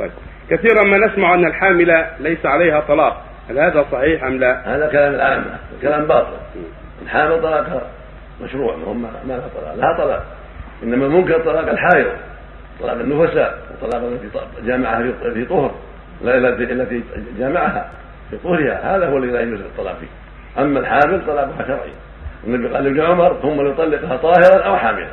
طيب. 0.00 0.10
كثيرا 0.50 0.82
ما 0.82 1.06
نسمع 1.06 1.34
أن 1.34 1.46
الحاملة 1.46 2.10
ليس 2.20 2.46
عليها 2.46 2.80
طلاق. 2.80 3.24
هل 3.50 3.58
هذا 3.58 3.86
صحيح 3.92 4.24
أم 4.24 4.38
لا؟ 4.38 4.76
هذا 4.76 4.88
كلام 4.88 5.14
العامة. 5.14 5.58
كلام 5.82 6.06
باطل. 6.06 6.36
الحامل 7.02 7.42
طلاقها 7.42 7.82
مشروع 8.42 8.76
ما 8.76 8.84
هم 8.84 9.02
ما 9.02 9.08
لها 9.28 9.48
طلاق. 9.60 9.74
لها 9.74 10.04
طلاق. 10.04 10.24
إنما 10.82 11.06
المنكر 11.06 11.40
طلاق 11.40 11.68
الحائض 11.68 12.06
طلاق 12.80 12.94
النفساء 12.94 13.58
وطلاق 13.82 14.02
التي 14.02 14.28
جامعها 14.66 15.12
في 15.34 15.44
طهر. 15.44 15.74
لا 16.22 16.38
التي 16.38 17.02
جامعها 17.38 17.90
في 18.30 18.36
طهرها. 18.36 18.96
هذا 18.96 19.06
هو 19.06 19.18
الذي 19.18 19.32
لا 19.32 19.40
يجوز 19.40 19.60
الطلاق 19.60 19.96
فيه. 19.96 20.62
أما 20.62 20.80
الحامل 20.80 21.26
طلاقها 21.26 21.66
شرعي. 21.66 21.92
النبي 22.46 22.74
قال 22.74 22.84
لابن 22.84 23.00
عمر 23.00 23.34
ثم 23.42 23.62
ليطلقها 23.62 24.16
طاهرا 24.16 24.62
أو 24.62 24.76
حاملا. 24.76 25.08